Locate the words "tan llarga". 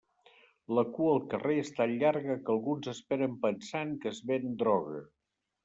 1.81-2.39